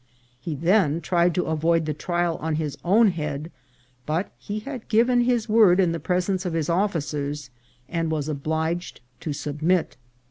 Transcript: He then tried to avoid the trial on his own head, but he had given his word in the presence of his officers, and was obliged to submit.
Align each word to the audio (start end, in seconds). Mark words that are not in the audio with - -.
He 0.39 0.55
then 0.55 0.99
tried 0.99 1.35
to 1.35 1.43
avoid 1.45 1.85
the 1.85 1.93
trial 1.93 2.37
on 2.37 2.55
his 2.55 2.75
own 2.83 3.09
head, 3.09 3.51
but 4.07 4.31
he 4.39 4.57
had 4.61 4.87
given 4.87 5.21
his 5.25 5.47
word 5.47 5.79
in 5.79 5.91
the 5.91 5.99
presence 5.99 6.43
of 6.43 6.53
his 6.53 6.71
officers, 6.71 7.51
and 7.87 8.09
was 8.09 8.27
obliged 8.27 8.99
to 9.19 9.31
submit. 9.31 9.97